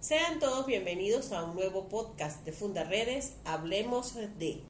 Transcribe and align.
Sean 0.00 0.38
todos 0.38 0.64
bienvenidos 0.64 1.30
a 1.30 1.44
un 1.44 1.54
nuevo 1.54 1.90
podcast 1.90 2.42
de 2.46 2.52
Funda 2.52 2.84
Redes, 2.84 3.34
Hablemos 3.44 4.14
de. 4.38 4.62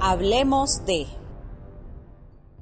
Hablemos 0.00 0.84
de. 0.84 1.06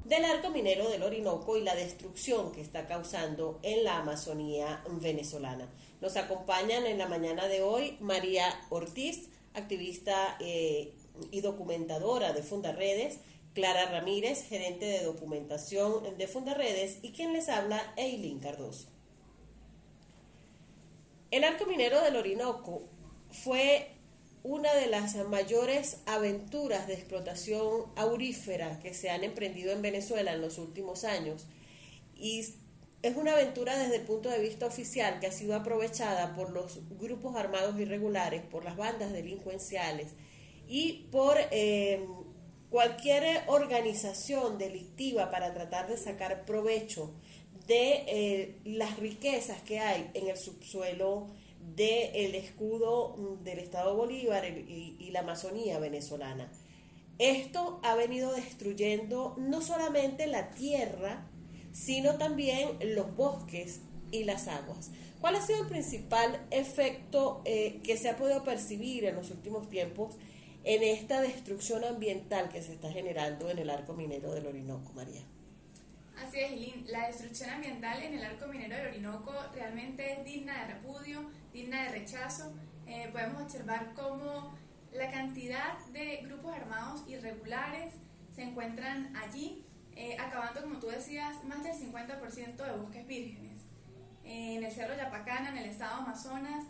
Del 0.05 0.25
arco 0.25 0.51
minero 0.51 0.91
del 0.91 1.01
Orinoco 1.01 1.57
y 1.57 1.63
la 1.63 1.73
destrucción 1.73 2.51
que 2.51 2.61
está 2.61 2.85
causando 2.85 3.57
en 3.63 3.83
la 3.83 3.97
Amazonía 3.97 4.83
venezolana. 5.01 5.73
Nos 6.01 6.17
acompañan 6.17 6.85
en 6.85 6.99
la 6.99 7.07
mañana 7.07 7.47
de 7.47 7.63
hoy 7.63 7.97
María 7.99 8.45
Ortiz, 8.69 9.31
activista 9.55 10.37
eh, 10.39 10.93
y 11.31 11.41
documentadora 11.41 12.31
de 12.31 12.43
Funda 12.43 12.71
Redes, 12.73 13.21
Clara 13.53 13.85
Ramírez, 13.85 14.43
gerente 14.47 14.85
de 14.85 15.03
documentación 15.03 16.17
de 16.17 16.27
Fundaredes, 16.27 16.99
y 17.01 17.11
quien 17.11 17.33
les 17.33 17.49
habla, 17.49 17.93
Eileen 17.97 18.39
Cardoso. 18.39 18.87
El 21.31 21.43
arco 21.43 21.65
minero 21.65 22.01
del 22.01 22.15
Orinoco 22.15 22.83
fue 23.29 23.89
una 24.43 24.73
de 24.73 24.87
las 24.87 25.15
mayores 25.27 26.01
aventuras 26.05 26.87
de 26.87 26.95
explotación 26.95 27.85
aurífera 27.95 28.79
que 28.79 28.93
se 28.93 29.09
han 29.09 29.23
emprendido 29.23 29.71
en 29.71 29.81
Venezuela 29.81 30.33
en 30.33 30.41
los 30.41 30.57
últimos 30.57 31.03
años 31.03 31.45
y 32.15 32.39
es 33.01 33.15
una 33.15 33.33
aventura 33.33 33.77
desde 33.77 33.97
el 33.97 34.01
punto 34.03 34.29
de 34.29 34.39
vista 34.39 34.65
oficial 34.65 35.19
que 35.19 35.27
ha 35.27 35.31
sido 35.31 35.55
aprovechada 35.55 36.33
por 36.35 36.51
los 36.51 36.81
grupos 36.97 37.35
armados 37.35 37.79
irregulares, 37.79 38.43
por 38.43 38.63
las 38.63 38.77
bandas 38.77 39.11
delincuenciales 39.11 40.13
y 40.67 41.07
por 41.11 41.37
eh, 41.51 42.05
cualquier 42.71 43.43
organización 43.47 44.57
delictiva 44.57 45.29
para 45.29 45.53
tratar 45.53 45.87
de 45.87 45.97
sacar 45.97 46.45
provecho 46.45 47.13
de 47.67 48.05
eh, 48.07 48.59
las 48.63 48.97
riquezas 48.97 49.61
que 49.61 49.79
hay 49.79 50.09
en 50.13 50.29
el 50.29 50.37
subsuelo 50.37 51.27
del 51.75 52.33
escudo 52.33 53.37
del 53.43 53.59
Estado 53.59 53.95
Bolívar 53.95 54.45
y, 54.45 54.95
y 54.97 55.11
la 55.11 55.19
Amazonía 55.19 55.77
venezolana. 55.77 56.51
Esto 57.19 57.79
ha 57.83 57.93
venido 57.93 58.33
destruyendo 58.33 59.35
no 59.37 59.61
solamente 59.61 60.25
la 60.25 60.49
tierra, 60.51 61.27
sino 61.71 62.17
también 62.17 62.79
los 62.95 63.15
bosques 63.15 63.81
y 64.11 64.23
las 64.23 64.47
aguas. 64.47 64.91
¿Cuál 65.19 65.35
ha 65.35 65.45
sido 65.45 65.61
el 65.61 65.67
principal 65.67 66.47
efecto 66.49 67.41
eh, 67.45 67.79
que 67.83 67.95
se 67.95 68.09
ha 68.09 68.17
podido 68.17 68.43
percibir 68.43 69.05
en 69.05 69.15
los 69.15 69.29
últimos 69.29 69.69
tiempos 69.69 70.15
en 70.63 70.83
esta 70.83 71.21
destrucción 71.21 71.83
ambiental 71.83 72.49
que 72.49 72.61
se 72.61 72.73
está 72.73 72.91
generando 72.91 73.49
en 73.49 73.59
el 73.59 73.69
arco 73.69 73.93
minero 73.93 74.31
del 74.33 74.45
Orinoco, 74.45 74.93
María. 74.93 75.21
Así 76.17 76.39
es. 76.39 76.89
La 76.89 77.07
destrucción 77.07 77.49
ambiental 77.49 78.01
en 78.03 78.13
el 78.13 78.23
arco 78.23 78.47
minero 78.47 78.75
del 78.75 78.87
Orinoco 78.87 79.33
realmente 79.55 80.13
es 80.13 80.23
digna 80.25 80.59
de 80.59 80.73
repudio, 80.73 81.29
digna 81.51 81.83
de 81.83 81.89
rechazo. 81.89 82.53
Eh, 82.85 83.09
podemos 83.11 83.41
observar 83.41 83.93
cómo 83.95 84.55
la 84.93 85.09
cantidad 85.09 85.79
de 85.93 86.17
grupos 86.23 86.53
armados 86.53 87.03
irregulares 87.07 87.93
se 88.35 88.43
encuentran 88.43 89.15
allí, 89.15 89.65
eh, 89.95 90.15
acabando, 90.19 90.61
como 90.61 90.79
tú 90.79 90.87
decías, 90.87 91.43
más 91.45 91.63
del 91.63 91.73
50% 91.73 92.63
de 92.63 92.77
bosques 92.77 93.07
vírgenes. 93.07 93.51
en 94.23 94.63
el 94.63 94.71
Cerro 94.71 94.95
Yapacana, 94.95 95.49
en 95.49 95.57
el 95.57 95.65
estado 95.65 95.95
Amazonas, 95.95 96.63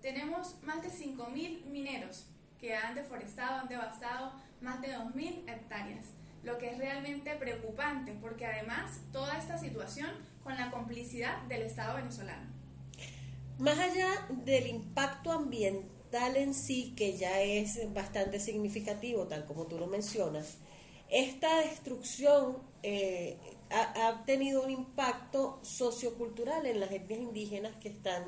tenemos 0.00 0.62
más 0.62 0.82
de 0.82 0.88
5.000 0.88 1.64
mineros 1.64 2.26
que 2.60 2.74
han 2.74 2.94
deforestado, 2.94 3.60
han 3.60 3.68
devastado 3.68 4.32
más 4.60 4.80
de 4.80 4.96
2.000 4.96 5.48
hectáreas, 5.48 6.06
lo 6.42 6.58
que 6.58 6.70
es 6.70 6.78
realmente 6.78 7.34
preocupante 7.36 8.16
porque 8.20 8.46
además 8.46 9.00
toda 9.12 9.36
esta 9.38 9.58
situación 9.58 10.10
con 10.42 10.56
la 10.56 10.70
complicidad 10.70 11.42
del 11.42 11.62
Estado 11.62 11.96
venezolano. 11.96 12.46
Más 13.58 13.78
allá 13.78 14.08
del 14.44 14.66
impacto 14.66 15.32
ambiental 15.32 16.36
en 16.36 16.54
sí, 16.54 16.94
que 16.96 17.16
ya 17.16 17.40
es 17.40 17.92
bastante 17.92 18.38
significativo, 18.38 19.26
tal 19.26 19.44
como 19.44 19.66
tú 19.66 19.78
lo 19.78 19.86
mencionas, 19.86 20.58
esta 21.08 21.60
destrucción 21.60 22.58
eh, 22.82 23.38
ha, 23.70 24.08
ha, 24.08 24.24
tenido 24.24 24.62
un 24.62 24.70
impacto 24.70 25.58
sociocultural 25.62 26.66
en 26.66 26.80
las 26.80 26.90
etnias 26.90 27.20
indígenas 27.20 27.74
que 27.76 27.88
están 27.88 28.24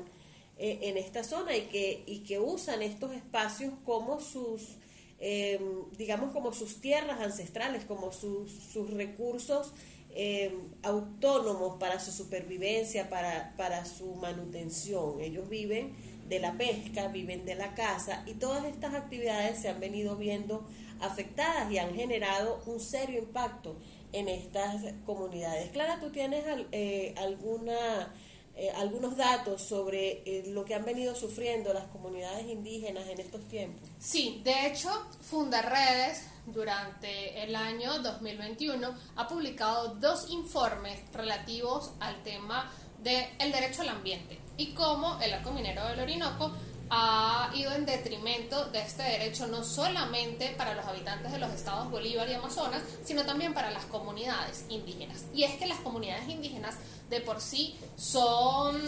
eh, 0.61 0.89
en 0.89 0.97
esta 0.97 1.23
zona 1.23 1.55
y 1.55 1.61
que, 1.67 2.03
y 2.05 2.19
que 2.19 2.37
usan 2.37 2.81
estos 2.81 3.13
espacios 3.13 3.73
como 3.85 4.19
sus, 4.19 4.75
em, 5.17 5.89
digamos, 5.97 6.33
como 6.33 6.51
sus 6.51 6.81
tierras 6.81 7.21
ancestrales, 7.21 7.85
como 7.85 8.11
sus, 8.11 8.51
sus 8.51 8.89
recursos 8.91 9.71
em, 10.13 10.51
autónomos 10.83 11.77
para 11.79 11.97
su 12.01 12.11
supervivencia, 12.11 13.09
para, 13.09 13.53
para 13.55 13.85
su 13.85 14.15
manutención. 14.15 15.21
Ellos 15.21 15.47
viven 15.47 15.93
de 16.27 16.39
la 16.39 16.57
pesca, 16.57 17.07
viven 17.07 17.45
de 17.45 17.55
la 17.55 17.73
caza 17.73 18.23
y 18.27 18.33
todas 18.33 18.65
estas 18.65 18.93
actividades 18.93 19.61
se 19.61 19.69
han 19.69 19.79
venido 19.79 20.17
viendo 20.17 20.67
afectadas 20.99 21.71
y 21.71 21.77
han 21.77 21.95
generado 21.95 22.61
un 22.65 22.81
serio 22.81 23.19
impacto 23.19 23.77
en 24.11 24.27
estas 24.27 24.83
comunidades. 25.05 25.69
Clara, 25.71 26.01
¿tú 26.01 26.09
tienes 26.09 26.43
eh, 26.73 27.15
alguna 27.17 28.13
eh, 28.61 28.71
algunos 28.75 29.15
datos 29.15 29.61
sobre 29.61 30.21
eh, 30.25 30.43
lo 30.47 30.65
que 30.65 30.75
han 30.75 30.83
venido 30.83 31.15
sufriendo 31.15 31.73
las 31.73 31.85
comunidades 31.85 32.45
indígenas 32.45 33.07
en 33.07 33.21
estos 33.21 33.47
tiempos. 33.47 33.87
Sí, 33.99 34.41
de 34.43 34.67
hecho, 34.67 34.89
Fundaredes 35.21 36.27
durante 36.45 37.41
el 37.41 37.55
año 37.55 37.99
2021 37.99 38.93
ha 39.15 39.27
publicado 39.29 39.95
dos 39.95 40.29
informes 40.29 40.99
relativos 41.13 41.91
al 42.01 42.21
tema 42.23 42.69
del 43.01 43.49
derecho 43.49 43.83
al 43.83 43.89
ambiente 43.89 44.37
y 44.57 44.73
cómo 44.73 45.17
el 45.21 45.31
arco 45.31 45.51
minero 45.51 45.85
del 45.87 46.01
Orinoco 46.01 46.51
ha 46.89 47.51
ido 47.53 47.71
en 47.73 47.85
detrimento 47.85 48.65
de 48.65 48.79
este 48.81 49.03
derecho 49.03 49.47
no 49.47 49.63
solamente 49.63 50.53
para 50.57 50.73
los 50.73 50.85
habitantes 50.85 51.31
de 51.31 51.39
los 51.39 51.51
estados 51.51 51.89
Bolívar 51.91 52.27
y 52.29 52.33
Amazonas, 52.33 52.81
sino 53.03 53.23
también 53.25 53.53
para 53.53 53.71
las 53.71 53.85
comunidades 53.85 54.65
indígenas. 54.69 55.25
Y 55.33 55.43
es 55.43 55.55
que 55.57 55.67
las 55.67 55.79
comunidades 55.79 56.27
indígenas 56.27 56.75
de 57.09 57.21
por 57.21 57.41
sí 57.41 57.75
son 57.95 58.81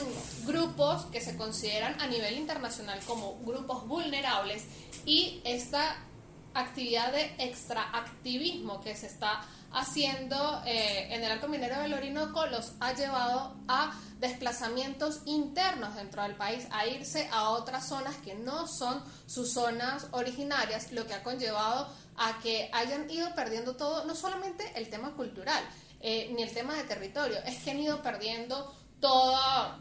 grupos 0.45 1.05
que 1.05 1.21
se 1.21 1.35
consideran 1.35 1.99
a 1.99 2.07
nivel 2.07 2.37
internacional 2.37 2.99
como 3.07 3.39
grupos 3.43 3.87
vulnerables 3.87 4.65
y 5.05 5.41
esta 5.43 5.97
actividad 6.53 7.11
de 7.11 7.33
extraactivismo 7.39 8.81
que 8.81 8.95
se 8.95 9.07
está 9.07 9.41
haciendo 9.73 10.61
eh, 10.65 11.13
en 11.13 11.23
el 11.23 11.31
arco 11.31 11.47
minero 11.47 11.79
del 11.79 11.93
Orinoco 11.93 12.45
los 12.47 12.73
ha 12.79 12.93
llevado 12.93 13.55
a 13.67 13.93
desplazamientos 14.19 15.21
internos 15.25 15.95
dentro 15.95 16.21
del 16.23 16.35
país, 16.35 16.67
a 16.71 16.85
irse 16.85 17.27
a 17.31 17.49
otras 17.49 17.87
zonas 17.87 18.15
que 18.17 18.35
no 18.35 18.67
son 18.67 19.03
sus 19.25 19.53
zonas 19.53 20.07
originarias, 20.11 20.91
lo 20.91 21.07
que 21.07 21.13
ha 21.13 21.23
conllevado 21.23 21.87
a 22.17 22.37
que 22.39 22.69
hayan 22.73 23.09
ido 23.09 23.33
perdiendo 23.33 23.75
todo, 23.75 24.05
no 24.05 24.13
solamente 24.13 24.71
el 24.75 24.89
tema 24.89 25.11
cultural, 25.15 25.63
eh, 26.01 26.31
ni 26.35 26.43
el 26.43 26.53
tema 26.53 26.75
de 26.75 26.83
territorio, 26.83 27.37
es 27.45 27.63
que 27.63 27.71
han 27.71 27.79
ido 27.79 28.01
perdiendo 28.01 28.75
toda 28.99 29.79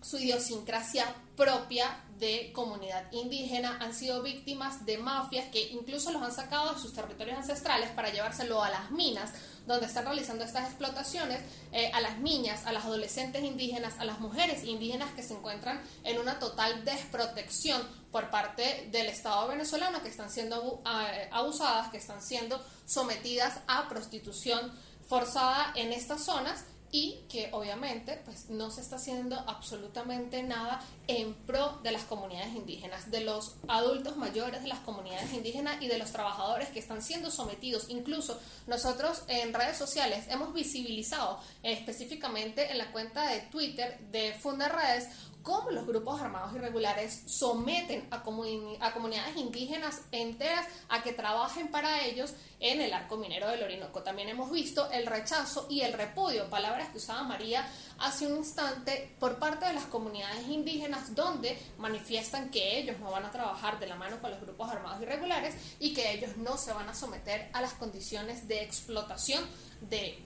su 0.00 0.18
idiosincrasia 0.18 1.14
propia 1.36 2.04
de 2.18 2.52
comunidad 2.52 3.10
indígena, 3.12 3.78
han 3.80 3.94
sido 3.94 4.22
víctimas 4.22 4.84
de 4.84 4.98
mafias 4.98 5.46
que 5.50 5.68
incluso 5.70 6.10
los 6.10 6.22
han 6.22 6.32
sacado 6.32 6.74
de 6.74 6.80
sus 6.80 6.92
territorios 6.92 7.38
ancestrales 7.38 7.90
para 7.90 8.10
llevárselo 8.10 8.62
a 8.62 8.70
las 8.70 8.90
minas, 8.90 9.32
donde 9.66 9.86
están 9.86 10.04
realizando 10.04 10.44
estas 10.44 10.66
explotaciones 10.66 11.40
eh, 11.72 11.92
a 11.94 12.00
las 12.00 12.18
niñas, 12.18 12.66
a 12.66 12.72
las 12.72 12.84
adolescentes 12.84 13.44
indígenas, 13.44 13.94
a 13.98 14.04
las 14.04 14.18
mujeres 14.18 14.64
indígenas 14.64 15.12
que 15.12 15.22
se 15.22 15.34
encuentran 15.34 15.80
en 16.02 16.18
una 16.18 16.38
total 16.38 16.84
desprotección 16.84 17.82
por 18.10 18.30
parte 18.30 18.88
del 18.90 19.06
Estado 19.06 19.46
venezolano, 19.46 20.02
que 20.02 20.08
están 20.08 20.30
siendo 20.30 20.82
abusadas, 21.30 21.90
que 21.90 21.98
están 21.98 22.22
siendo 22.22 22.64
sometidas 22.84 23.60
a 23.68 23.88
prostitución 23.88 24.72
forzada 25.06 25.72
en 25.76 25.92
estas 25.92 26.24
zonas 26.24 26.64
y 26.90 27.20
que 27.28 27.50
obviamente 27.52 28.20
pues 28.24 28.48
no 28.48 28.70
se 28.70 28.80
está 28.80 28.96
haciendo 28.96 29.36
absolutamente 29.46 30.42
nada 30.42 30.80
en 31.06 31.34
pro 31.34 31.78
de 31.82 31.92
las 31.92 32.02
comunidades 32.02 32.54
indígenas, 32.54 33.10
de 33.10 33.20
los 33.20 33.56
adultos 33.68 34.16
mayores 34.16 34.62
de 34.62 34.68
las 34.68 34.80
comunidades 34.80 35.32
indígenas 35.32 35.82
y 35.82 35.88
de 35.88 35.98
los 35.98 36.12
trabajadores 36.12 36.68
que 36.68 36.78
están 36.78 37.02
siendo 37.02 37.30
sometidos. 37.30 37.86
Incluso 37.88 38.38
nosotros 38.66 39.22
en 39.28 39.52
redes 39.52 39.76
sociales 39.76 40.26
hemos 40.28 40.54
visibilizado 40.54 41.38
específicamente 41.62 42.70
en 42.70 42.78
la 42.78 42.90
cuenta 42.92 43.28
de 43.28 43.40
Twitter 43.42 43.98
de 44.10 44.32
Funda 44.34 44.68
Redes 44.68 45.08
cómo 45.48 45.70
los 45.70 45.86
grupos 45.86 46.20
armados 46.20 46.54
irregulares 46.54 47.22
someten 47.24 48.06
a, 48.10 48.16
a, 48.16 48.92
comunidades 48.92 49.34
indígenas 49.36 50.02
enteras 50.12 50.66
a 50.90 51.02
que 51.02 51.14
trabajen 51.14 51.68
para 51.68 52.04
ellos 52.04 52.34
en 52.60 52.82
el 52.82 52.92
arco 52.92 53.16
minero 53.16 53.48
del 53.48 53.62
Orinoco. 53.62 54.02
También 54.02 54.28
hemos 54.28 54.50
visto 54.50 54.90
el 54.90 55.06
rechazo 55.06 55.66
y 55.70 55.80
el 55.80 55.94
repudio, 55.94 56.50
palabras 56.50 56.90
que 56.90 56.98
usaba 56.98 57.22
María 57.22 57.66
hace 57.98 58.26
un 58.26 58.36
instante, 58.36 59.16
por 59.18 59.38
parte 59.38 59.64
de 59.64 59.72
las 59.72 59.84
comunidades 59.84 60.46
indígenas, 60.48 61.14
donde 61.14 61.58
manifiestan 61.78 62.50
que 62.50 62.78
ellos 62.78 62.98
no 63.00 63.10
van 63.10 63.24
a 63.24 63.30
trabajar 63.30 63.80
de 63.80 63.86
la 63.86 63.96
mano 63.96 64.20
con 64.20 64.30
los 64.30 64.42
grupos 64.42 64.70
armados 64.70 65.00
irregulares 65.00 65.54
y 65.80 65.94
que 65.94 66.12
ellos 66.12 66.36
no 66.36 66.58
se 66.58 66.74
van 66.74 66.90
a 66.90 66.94
someter 66.94 67.48
a 67.54 67.62
las 67.62 67.72
condiciones 67.72 68.46
de 68.48 68.62
explotación 68.62 69.42
de 69.80 70.18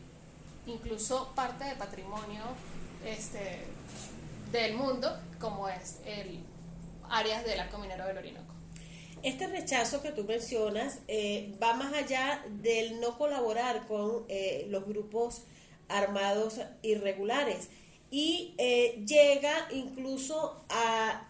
incluso 0.66 1.32
parte 1.36 1.62
de 1.62 1.76
patrimonio 1.76 2.42
este, 3.04 3.64
del 4.52 4.74
mundo, 4.74 5.18
como 5.40 5.68
es 5.68 5.98
el 6.04 6.44
áreas 7.08 7.44
del 7.44 7.58
arco 7.58 7.78
minero 7.78 8.06
del 8.06 8.18
Orinoco. 8.18 8.54
Este 9.22 9.46
rechazo 9.46 10.02
que 10.02 10.10
tú 10.10 10.24
mencionas 10.24 10.98
eh, 11.08 11.54
va 11.62 11.74
más 11.74 11.92
allá 11.94 12.44
del 12.48 13.00
no 13.00 13.16
colaborar 13.18 13.86
con 13.86 14.24
eh, 14.28 14.66
los 14.68 14.84
grupos 14.84 15.42
armados 15.88 16.60
irregulares 16.82 17.68
y 18.10 18.54
eh, 18.58 19.02
llega 19.06 19.68
incluso 19.70 20.64
a, 20.68 21.28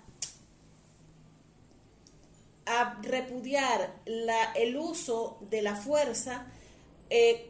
a 2.66 2.98
repudiar 3.02 3.94
la, 4.06 4.52
el 4.54 4.76
uso 4.76 5.38
de 5.50 5.62
la 5.62 5.76
fuerza 5.76 6.46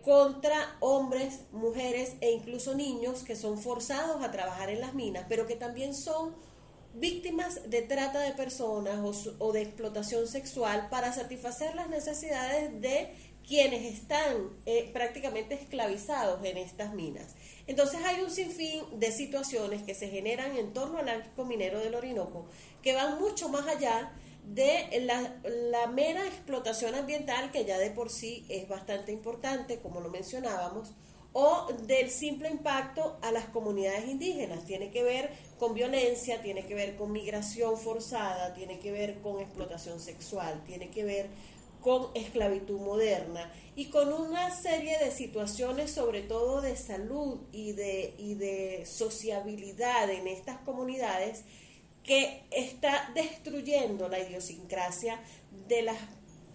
contra 0.05 0.77
hombres, 0.81 1.41
mujeres 1.53 2.15
e 2.21 2.33
incluso 2.33 2.75
niños 2.75 3.23
que 3.23 3.37
son 3.37 3.59
forzados 3.59 4.23
a 4.23 4.31
trabajar 4.31 4.71
en 4.71 4.81
las 4.81 4.95
minas, 4.95 5.27
pero 5.29 5.47
que 5.47 5.57
también 5.57 5.95
son 5.95 6.35
víctimas 6.95 7.71
de 7.71 7.83
trata 7.83 8.21
de 8.21 8.33
personas 8.33 8.99
o, 9.39 9.53
de 9.53 9.63
explotación 9.63 10.27
sexual 10.27 10.89
para 10.91 11.13
satisfacer 11.13 11.75
las 11.75 11.89
necesidades 11.89 12.81
de 12.81 13.15
quienes 13.47 13.93
están 13.93 14.51
eh, 14.67 14.91
prácticamente 14.93 15.55
esclavizados 15.55 16.45
en 16.45 16.59
estas 16.59 16.95
minas. 16.95 17.35
Entonces 17.67 18.01
hay 18.05 18.23
un 18.23 18.31
sinfín 18.31 18.85
de 18.99 19.11
situaciones 19.11 19.83
que 19.83 19.95
se 19.95 20.09
generan 20.09 20.57
en 20.57 20.73
torno 20.73 20.99
al 20.99 21.09
arco 21.09 21.45
minero 21.45 21.81
del 21.81 21.95
Orinoco 21.95 22.47
que 22.83 22.95
van 22.95 23.19
mucho 23.19 23.49
más 23.49 23.67
allá 23.67 24.13
de 24.45 25.01
la, 25.03 25.41
la, 25.71 25.87
mera 25.87 26.27
explotación 26.27 26.95
ambiental 26.95 27.51
que 27.53 27.65
ya 27.65 27.79
de 27.79 27.91
por 27.91 28.11
sí 28.11 28.45
es 28.49 28.69
bastante 28.69 29.13
importante, 29.13 29.79
como 29.81 30.01
lo 30.01 30.11
mencionábamos, 30.11 30.93
o 31.33 31.69
del 31.87 32.11
simple 32.11 32.51
impacto 32.51 33.19
a 33.23 33.33
las 33.33 33.47
comunidades 33.47 34.09
indígenas. 34.09 34.65
Tiene 34.65 34.91
que 34.91 35.03
ver 35.03 35.31
con 35.59 35.75
violencia, 35.75 36.43
tiene 36.43 36.67
que 36.67 36.75
ver 36.75 36.97
con 36.97 37.13
migración 37.13 37.79
forzada, 37.79 38.53
tiene 38.53 38.79
que 38.79 38.93
ver 38.93 39.21
con 39.21 39.41
explotación 39.41 40.01
sexual, 40.01 40.63
tiene 40.67 40.91
que 40.91 41.05
ver 41.05 41.31
con 41.81 42.09
esclavitud 42.15 42.81
moderna 42.81 43.53
y 43.75 43.87
con 43.87 44.13
una 44.13 44.55
serie 44.55 44.99
de 44.99 45.11
situaciones, 45.11 45.91
sobre 45.91 46.23
todo 46.23 46.61
de 46.61 46.77
salud 46.77 47.41
y 47.51 47.73
de, 47.73 48.15
y 48.19 48.35
de 48.35 48.87
sociabilidad 48.87 50.09
en 50.11 50.29
estas 50.29 50.59
comunidades, 50.59 51.45
que 52.03 52.43
está 52.51 53.11
destruyendo 53.15 54.09
la 54.09 54.19
idiosincrasia 54.19 55.21
de 55.69 55.83
las 55.83 55.99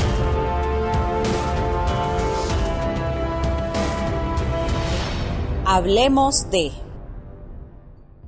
Hablemos 5.66 6.50
de... 6.50 6.90